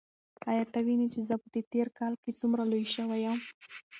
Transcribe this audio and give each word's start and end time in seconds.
ایا 0.49 0.63
ته 0.73 0.79
وینې 0.85 1.07
چې 1.13 1.21
زه 1.29 1.35
په 1.41 1.47
دې 1.53 1.61
تېر 1.73 1.87
کال 1.99 2.13
کې 2.21 2.31
څومره 2.39 2.63
لوی 2.71 2.85
شوی 2.95 3.19
یم؟ 3.25 3.39